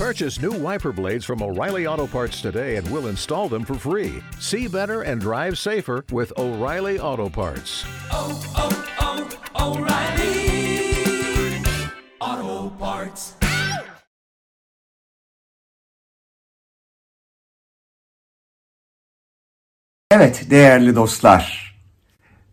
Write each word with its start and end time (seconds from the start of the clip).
Purchase 0.00 0.40
new 0.40 0.52
wiper 0.52 0.92
blades 0.92 1.26
from 1.26 1.42
O'Reilly 1.42 1.86
Auto 1.86 2.06
Parts 2.06 2.40
today 2.40 2.76
and 2.76 2.90
we'll 2.90 3.08
install 3.08 3.50
them 3.50 3.66
for 3.66 3.74
free. 3.74 4.22
See 4.38 4.66
better 4.66 5.02
and 5.02 5.20
drive 5.20 5.58
safer 5.58 6.06
with 6.10 6.32
O'Reilly 6.38 6.98
Auto 6.98 7.28
Parts. 7.28 7.84
oh, 8.10 8.40
oh, 8.56 9.28
oh 9.58 9.76
O'Reilly 9.76 10.40
Auto 12.18 12.70
Parts. 12.78 13.32
Evet 20.10 20.46
değerli 20.50 20.96
dostlar. 20.96 21.74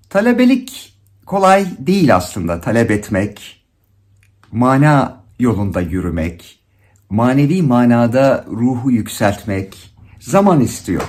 Talebelik 0.10 0.98
kolay 1.26 1.66
değil 1.80 2.16
aslında 2.16 2.62
talep 2.62 2.92
etmek, 2.92 3.66
mana 4.52 5.24
yolunda 5.40 5.82
yürümek, 5.82 6.57
manevi 7.10 7.62
manada 7.62 8.46
ruhu 8.52 8.92
yükseltmek 8.92 9.96
zaman 10.20 10.60
istiyor. 10.60 11.04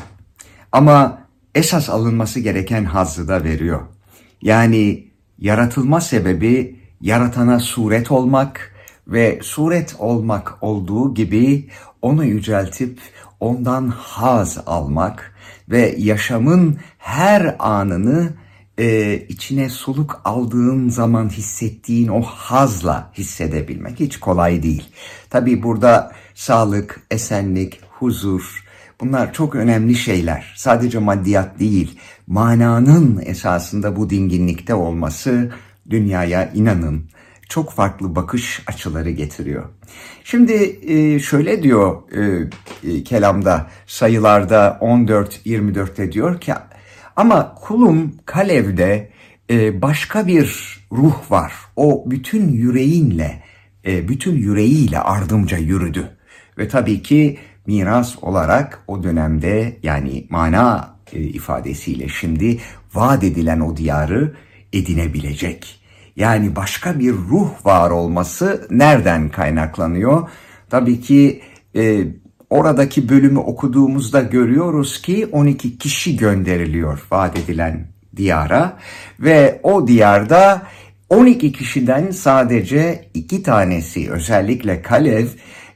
Ama 0.72 1.18
esas 1.55 1.91
alınması 1.91 2.41
gereken 2.41 2.84
hazzı 2.84 3.28
da 3.28 3.45
veriyor. 3.45 3.80
Yani 4.42 5.08
yaratılma 5.38 6.00
sebebi 6.00 6.80
yaratana 7.00 7.60
suret 7.60 8.10
olmak 8.10 8.74
ve 9.08 9.38
suret 9.42 9.96
olmak 9.98 10.58
olduğu 10.60 11.14
gibi 11.14 11.69
onu 12.02 12.24
yüceltip 12.24 13.00
ondan 13.41 13.88
haz 13.88 14.58
almak 14.66 15.34
ve 15.69 15.94
yaşamın 15.98 16.78
her 16.98 17.56
anını 17.58 18.33
e, 18.78 19.16
içine 19.28 19.68
soluk 19.68 20.20
aldığın 20.24 20.88
zaman 20.88 21.28
hissettiğin 21.28 22.09
o 22.09 22.23
hazla 22.23 23.12
hissedebilmek 23.19 24.00
hiç 24.00 24.20
kolay 24.20 24.62
değil. 24.62 24.88
Tabi 25.30 25.62
burada 25.62 26.12
sağlık, 26.34 27.00
esenlik, 27.10 27.80
huzur 27.91 28.64
bunlar 29.00 29.33
çok 29.33 29.55
önemli 29.55 29.94
şeyler. 29.94 30.55
Sadece 30.56 30.98
maddiyat 30.98 31.58
değil, 31.58 31.98
mananın 32.27 33.22
esasında 33.27 33.97
bu 33.97 34.11
dinginlikte 34.11 34.75
olması 34.75 35.52
dünyaya 35.91 36.52
inanın 36.55 37.05
çok 37.48 37.72
farklı 37.72 38.17
bakış 38.17 38.62
açıları 38.67 39.11
getiriyor. 39.11 39.64
Şimdi 40.24 40.78
e, 40.92 41.19
şöyle 41.20 41.62
diyor 41.62 41.97
e, 42.12 42.50
e, 42.91 43.05
kelamda 43.05 43.67
sayılarda 43.86 44.78
14-24'te 44.80 46.12
diyor 46.12 46.41
ki 46.41 46.52
ama 47.19 47.55
kulum 47.55 48.14
Kalev'de 48.27 49.11
e, 49.50 49.83
başka 49.83 50.27
bir 50.27 50.78
ruh 50.92 51.30
var. 51.30 51.52
O 51.77 52.05
bütün 52.11 52.48
yüreğinle, 52.48 53.42
e, 53.86 54.08
bütün 54.08 54.36
yüreğiyle 54.36 54.98
ardımca 54.98 55.58
yürüdü. 55.58 56.16
Ve 56.58 56.69
tabii 56.69 57.02
ki 57.02 57.39
miras 57.66 58.22
olarak 58.22 58.84
o 58.86 59.02
dönemde 59.02 59.77
yani 59.83 60.27
mana 60.30 60.96
e, 61.12 61.20
ifadesiyle 61.20 62.08
şimdi 62.08 62.58
vaat 62.94 63.24
edilen 63.24 63.61
o 63.61 63.77
diyarı 63.77 64.34
edinebilecek. 64.72 65.80
Yani 66.16 66.56
başka 66.56 66.98
bir 66.98 67.12
ruh 67.12 67.50
var 67.64 67.91
olması 67.91 68.66
nereden 68.70 69.28
kaynaklanıyor? 69.28 70.28
Tabii 70.70 71.00
ki 71.00 71.42
oradaki 72.50 73.08
bölümü 73.08 73.38
okuduğumuzda 73.38 74.20
görüyoruz 74.20 75.02
ki 75.02 75.28
12 75.32 75.78
kişi 75.78 76.16
gönderiliyor 76.16 77.06
vaat 77.10 77.38
edilen 77.38 77.86
diyara 78.16 78.78
ve 79.20 79.60
o 79.62 79.88
diyarda 79.88 80.62
12 81.08 81.52
kişiden 81.52 82.10
sadece 82.10 83.08
iki 83.14 83.42
tanesi 83.42 84.10
özellikle 84.10 84.82
Kalev 84.82 85.27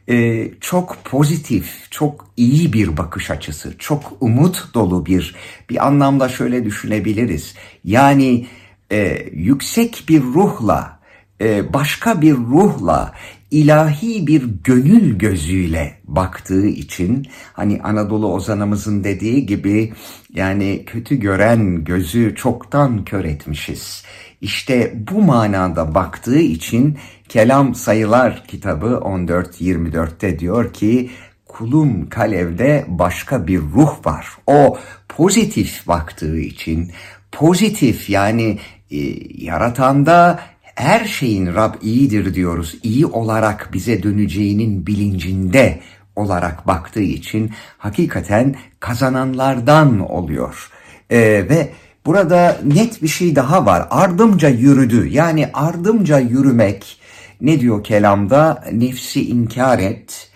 e, 0.08 0.48
çok 0.60 0.98
pozitif, 1.04 1.90
çok 1.90 2.26
iyi 2.36 2.72
bir 2.72 2.96
bakış 2.96 3.30
açısı, 3.30 3.78
çok 3.78 4.12
umut 4.20 4.74
dolu 4.74 5.06
bir 5.06 5.34
bir 5.70 5.86
anlamda 5.86 6.28
şöyle 6.28 6.64
düşünebiliriz. 6.64 7.54
Yani 7.84 8.46
e, 8.92 9.28
yüksek 9.32 10.04
bir 10.08 10.22
ruhla, 10.22 11.00
e, 11.40 11.72
başka 11.72 12.20
bir 12.20 12.34
ruhla, 12.34 13.12
ilahi 13.52 14.26
bir 14.26 14.42
gönül 14.64 15.18
gözüyle 15.18 15.94
baktığı 16.04 16.66
için 16.66 17.26
hani 17.52 17.80
Anadolu 17.82 18.32
ozanımızın 18.32 19.04
dediği 19.04 19.46
gibi 19.46 19.92
yani 20.34 20.84
kötü 20.86 21.16
gören 21.16 21.84
gözü 21.84 22.34
çoktan 22.34 23.04
kör 23.04 23.24
etmişiz. 23.24 24.04
İşte 24.40 24.94
bu 25.10 25.22
manada 25.22 25.94
baktığı 25.94 26.38
için 26.38 26.98
Kelam 27.28 27.74
Sayılar 27.74 28.44
kitabı 28.48 28.86
14-24'te 28.86 30.38
diyor 30.38 30.72
ki 30.72 31.10
kulum 31.48 32.08
kalevde 32.08 32.84
başka 32.88 33.46
bir 33.46 33.60
ruh 33.60 34.06
var. 34.06 34.26
O 34.46 34.78
pozitif 35.08 35.86
baktığı 35.88 36.38
için 36.38 36.92
pozitif 37.32 38.10
yani 38.10 38.58
e, 38.90 38.98
yaratanda 39.44 40.40
her 40.74 41.04
şeyin 41.04 41.54
Rab 41.54 41.74
iyidir 41.82 42.34
diyoruz. 42.34 42.76
İyi 42.82 43.06
olarak 43.06 43.68
bize 43.72 44.02
döneceğinin 44.02 44.86
bilincinde 44.86 45.80
olarak 46.16 46.66
baktığı 46.66 47.00
için 47.02 47.50
hakikaten 47.78 48.54
kazananlardan 48.80 50.10
oluyor. 50.10 50.70
E, 51.10 51.18
ve 51.20 51.72
burada 52.06 52.60
net 52.64 53.02
bir 53.02 53.08
şey 53.08 53.36
daha 53.36 53.66
var. 53.66 53.86
Ardımca 53.90 54.48
yürüdü. 54.48 55.08
Yani 55.08 55.50
ardımca 55.54 56.18
yürümek 56.18 56.98
ne 57.40 57.60
diyor 57.60 57.84
kelamda? 57.84 58.64
Nefsi 58.72 59.28
inkar 59.28 59.78
et 59.78 60.31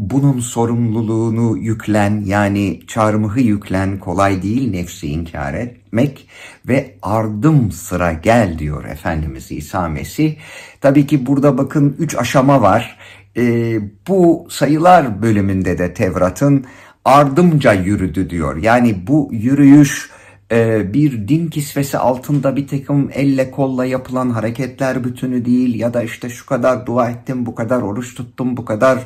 bunun 0.00 0.40
sorumluluğunu 0.40 1.58
yüklen 1.58 2.22
yani 2.26 2.80
çarmıhı 2.86 3.40
yüklen 3.40 3.98
kolay 3.98 4.42
değil 4.42 4.70
nefsi 4.70 5.06
inkar 5.06 5.54
etmek 5.54 6.28
ve 6.68 6.94
ardım 7.02 7.72
sıra 7.72 8.12
gel 8.12 8.58
diyor 8.58 8.84
Efendimiz 8.84 9.52
İsa 9.52 9.88
Mesih. 9.88 10.36
Tabii 10.80 11.06
ki 11.06 11.26
burada 11.26 11.58
bakın 11.58 11.96
üç 11.98 12.16
aşama 12.16 12.62
var. 12.62 12.98
Ee, 13.36 13.80
bu 14.08 14.46
sayılar 14.50 15.22
bölümünde 15.22 15.78
de 15.78 15.94
Tevrat'ın 15.94 16.64
ardımca 17.04 17.72
yürüdü 17.72 18.30
diyor. 18.30 18.56
Yani 18.56 19.06
bu 19.06 19.28
yürüyüş 19.32 20.10
e, 20.52 20.92
bir 20.92 21.28
din 21.28 21.48
kisvesi 21.48 21.98
altında 21.98 22.56
bir 22.56 22.68
takım 22.68 23.10
elle 23.14 23.50
kolla 23.50 23.84
yapılan 23.84 24.30
hareketler 24.30 25.04
bütünü 25.04 25.44
değil 25.44 25.80
ya 25.80 25.94
da 25.94 26.02
işte 26.02 26.28
şu 26.28 26.46
kadar 26.46 26.86
dua 26.86 27.10
ettim, 27.10 27.46
bu 27.46 27.54
kadar 27.54 27.82
oruç 27.82 28.14
tuttum, 28.14 28.56
bu 28.56 28.64
kadar 28.64 28.98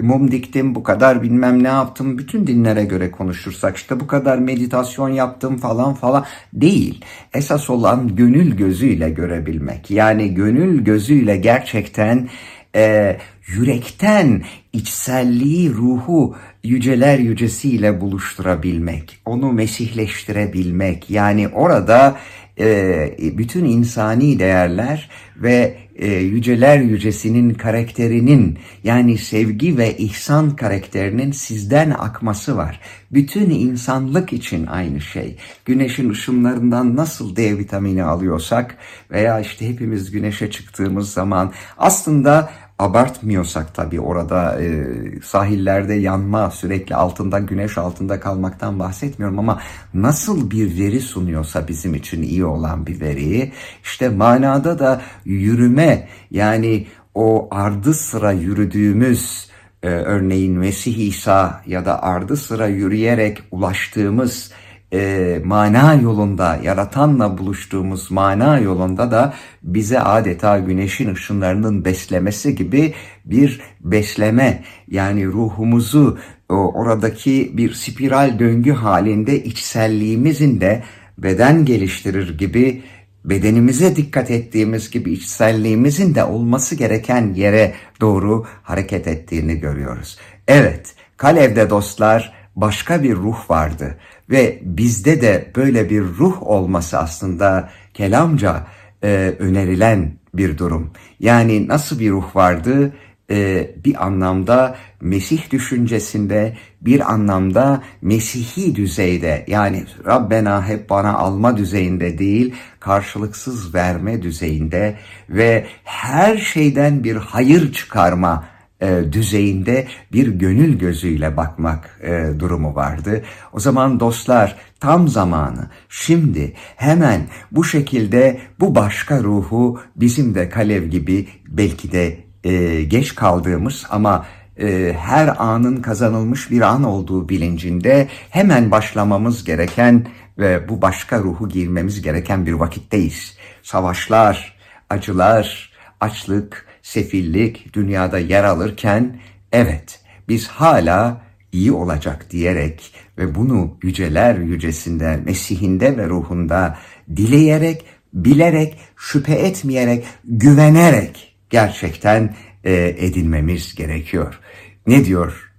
mum 0.00 0.30
diktim, 0.30 0.74
bu 0.74 0.82
kadar 0.82 1.22
bilmem 1.22 1.62
ne 1.62 1.68
yaptım. 1.68 2.18
Bütün 2.18 2.46
dinlere 2.46 2.84
göre 2.84 3.10
konuşursak 3.10 3.76
işte 3.76 4.00
bu 4.00 4.06
kadar 4.06 4.38
meditasyon 4.38 5.08
yaptım 5.08 5.56
falan 5.56 5.94
falan 5.94 6.24
değil. 6.52 7.04
Esas 7.34 7.70
olan 7.70 8.16
gönül 8.16 8.56
gözüyle 8.56 9.10
görebilmek. 9.10 9.90
Yani 9.90 10.34
gönül 10.34 10.84
gözüyle 10.84 11.36
gerçekten 11.36 12.28
e, 12.74 13.16
yürekten 13.48 14.42
içselliği, 14.72 15.72
ruhu 15.72 16.36
yüceler 16.64 17.18
yücesiyle 17.18 18.00
buluşturabilmek, 18.00 19.18
onu 19.24 19.52
mesihleştirebilmek. 19.52 21.10
Yani 21.10 21.48
orada 21.48 22.16
e, 22.58 23.38
bütün 23.38 23.64
insani 23.64 24.38
değerler 24.38 25.10
ve 25.36 25.76
e, 25.96 26.06
yüceler 26.06 26.78
yücesinin 26.78 27.54
karakterinin 27.54 28.58
yani 28.84 29.18
sevgi 29.18 29.78
ve 29.78 29.96
ihsan 29.96 30.56
karakterinin 30.56 31.32
sizden 31.32 31.90
akması 31.90 32.56
var. 32.56 32.80
Bütün 33.12 33.50
insanlık 33.50 34.32
için 34.32 34.66
aynı 34.66 35.00
şey. 35.00 35.36
Güneşin 35.64 36.10
ışınlarından 36.10 36.96
nasıl 36.96 37.36
D 37.36 37.58
vitamini 37.58 38.04
alıyorsak 38.04 38.76
veya 39.10 39.40
işte 39.40 39.68
hepimiz 39.68 40.10
güneşe 40.10 40.50
çıktığımız 40.50 41.12
zaman 41.12 41.52
aslında 41.78 42.50
abartmıyorsak 42.78 43.74
tabii 43.74 44.00
orada 44.00 44.62
e, 44.62 44.86
sahillerde 45.22 45.94
yanma 45.94 46.50
sürekli 46.50 46.94
altında 46.94 47.38
güneş 47.38 47.78
altında 47.78 48.20
kalmaktan 48.20 48.78
bahsetmiyorum 48.78 49.38
ama 49.38 49.60
nasıl 49.94 50.50
bir 50.50 50.78
veri 50.78 51.00
sunuyorsa 51.00 51.68
bizim 51.68 51.94
için 51.94 52.22
iyi 52.22 52.44
olan 52.44 52.86
bir 52.86 53.00
veriyi 53.00 53.52
işte 53.84 54.08
manada 54.08 54.78
da 54.78 55.02
yürüme 55.24 56.08
yani 56.30 56.86
o 57.14 57.48
ardı 57.50 57.94
sıra 57.94 58.32
yürüdüğümüz 58.32 59.48
e, 59.82 59.88
örneğin 59.88 60.58
Mesih 60.58 61.08
İsa 61.08 61.62
ya 61.66 61.84
da 61.84 62.02
ardı 62.02 62.36
sıra 62.36 62.66
yürüyerek 62.66 63.42
ulaştığımız 63.50 64.50
e, 64.92 65.40
mana 65.44 65.94
yolunda, 65.94 66.58
yaratanla 66.62 67.38
buluştuğumuz 67.38 68.10
mana 68.10 68.58
yolunda 68.58 69.10
da 69.10 69.34
bize 69.62 70.00
adeta 70.00 70.58
güneşin 70.58 71.14
ışınlarının 71.14 71.84
beslemesi 71.84 72.54
gibi 72.54 72.94
bir 73.24 73.60
besleme 73.80 74.64
yani 74.88 75.26
ruhumuzu 75.26 76.18
o, 76.48 76.54
oradaki 76.54 77.50
bir 77.56 77.74
spiral 77.74 78.38
döngü 78.38 78.72
halinde 78.72 79.44
içselliğimizin 79.44 80.60
de 80.60 80.82
beden 81.18 81.64
geliştirir 81.64 82.38
gibi 82.38 82.82
bedenimize 83.24 83.96
dikkat 83.96 84.30
ettiğimiz 84.30 84.90
gibi 84.90 85.12
içselliğimizin 85.12 86.14
de 86.14 86.24
olması 86.24 86.74
gereken 86.74 87.34
yere 87.34 87.72
doğru 88.00 88.46
hareket 88.62 89.06
ettiğini 89.06 89.60
görüyoruz. 89.60 90.18
Evet, 90.48 90.94
Kalev'de 91.16 91.70
dostlar 91.70 92.37
başka 92.60 93.02
bir 93.02 93.16
ruh 93.16 93.50
vardı 93.50 93.96
ve 94.30 94.58
bizde 94.62 95.22
de 95.22 95.52
böyle 95.56 95.90
bir 95.90 96.02
ruh 96.02 96.42
olması 96.42 96.98
aslında 96.98 97.70
kelamca 97.94 98.66
e, 99.04 99.34
önerilen 99.38 100.12
bir 100.34 100.58
durum. 100.58 100.90
Yani 101.20 101.68
nasıl 101.68 101.98
bir 101.98 102.10
ruh 102.10 102.36
vardı? 102.36 102.92
E, 103.30 103.70
bir 103.84 104.06
anlamda 104.06 104.76
Mesih 105.00 105.50
düşüncesinde, 105.50 106.56
bir 106.80 107.12
anlamda 107.12 107.82
Mesihi 108.02 108.74
düzeyde 108.74 109.44
yani 109.48 109.84
Rabbena 110.06 110.68
hep 110.68 110.90
bana 110.90 111.12
alma 111.12 111.56
düzeyinde 111.56 112.18
değil, 112.18 112.54
karşılıksız 112.80 113.74
verme 113.74 114.22
düzeyinde 114.22 114.96
ve 115.30 115.66
her 115.84 116.36
şeyden 116.36 117.04
bir 117.04 117.16
hayır 117.16 117.72
çıkarma 117.72 118.44
e, 118.82 119.12
düzeyinde 119.12 119.86
bir 120.12 120.28
gönül 120.28 120.78
gözüyle 120.78 121.36
bakmak 121.36 122.00
e, 122.02 122.40
durumu 122.40 122.74
vardı. 122.74 123.22
O 123.52 123.60
zaman 123.60 124.00
dostlar 124.00 124.56
tam 124.80 125.08
zamanı 125.08 125.70
şimdi 125.88 126.52
hemen 126.76 127.20
bu 127.52 127.64
şekilde 127.64 128.40
bu 128.60 128.74
başka 128.74 129.22
ruhu 129.22 129.80
bizim 129.96 130.34
de 130.34 130.48
Kalev 130.48 130.84
gibi 130.84 131.28
belki 131.48 131.92
de 131.92 132.18
e, 132.44 132.82
geç 132.84 133.14
kaldığımız 133.14 133.86
ama 133.90 134.26
e, 134.60 134.96
her 134.98 135.34
anın 135.38 135.76
kazanılmış 135.76 136.50
bir 136.50 136.60
an 136.60 136.84
olduğu 136.84 137.28
bilincinde 137.28 138.08
hemen 138.30 138.70
başlamamız 138.70 139.44
gereken 139.44 140.06
ve 140.38 140.68
bu 140.68 140.82
başka 140.82 141.18
ruhu 141.18 141.48
girmemiz 141.48 142.02
gereken 142.02 142.46
bir 142.46 142.52
vakitteyiz. 142.52 143.36
Savaşlar, 143.62 144.56
acılar, 144.90 145.72
açlık, 146.00 146.67
sefillik 146.88 147.74
dünyada 147.74 148.18
yer 148.18 148.44
alırken 148.44 149.20
evet 149.52 150.00
biz 150.28 150.48
hala 150.48 151.20
iyi 151.52 151.72
olacak 151.72 152.26
diyerek 152.30 152.94
ve 153.18 153.34
bunu 153.34 153.78
yüceler 153.82 154.34
yücesinde, 154.38 155.20
Mesih'inde 155.24 155.96
ve 155.96 156.08
ruhunda 156.08 156.78
dileyerek, 157.16 157.84
bilerek, 158.12 158.78
şüphe 158.96 159.34
etmeyerek, 159.34 160.04
güvenerek 160.24 161.36
gerçekten 161.50 162.34
e, 162.64 162.96
edinmemiz 162.98 163.74
gerekiyor. 163.74 164.40
Ne 164.86 165.04
diyor 165.04 165.52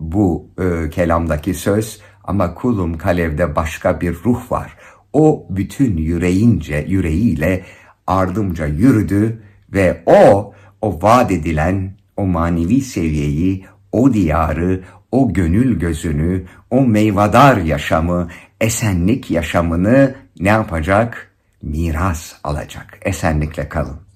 bu 0.00 0.50
e, 0.58 0.90
kelamdaki 0.90 1.54
söz? 1.54 2.00
Ama 2.24 2.54
kulum 2.54 2.98
kalevde 2.98 3.56
başka 3.56 4.00
bir 4.00 4.14
ruh 4.24 4.52
var. 4.52 4.76
O 5.12 5.46
bütün 5.50 5.96
yüreğince, 5.96 6.86
yüreğiyle 6.88 7.64
ardımca 8.06 8.66
yürüdü 8.66 9.42
ve 9.72 10.02
o, 10.06 10.54
o 10.80 11.02
vaat 11.02 11.30
edilen 11.30 11.92
o 12.16 12.26
manevi 12.26 12.80
seviyeyi, 12.80 13.64
o 13.92 14.12
diyarı, 14.12 14.82
o 15.12 15.32
gönül 15.32 15.78
gözünü, 15.78 16.44
o 16.70 16.80
meyvadar 16.80 17.56
yaşamı, 17.56 18.28
esenlik 18.60 19.30
yaşamını 19.30 20.14
ne 20.40 20.48
yapacak? 20.48 21.30
Miras 21.62 22.32
alacak. 22.44 22.98
Esenlikle 23.02 23.68
kalın. 23.68 24.11